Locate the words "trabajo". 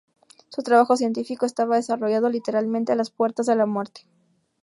0.63-0.97